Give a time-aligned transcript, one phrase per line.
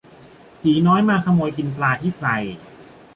[0.59, 2.23] ผีน้อยที่มาขโมยกินปลาที่ไซ